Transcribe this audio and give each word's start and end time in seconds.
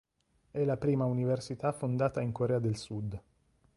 È 0.49 0.65
la 0.65 0.77
prima 0.77 1.05
università 1.05 1.71
fondata 1.71 2.21
in 2.21 2.31
Corea 2.31 2.57
del 2.57 2.75
Sud. 2.75 3.21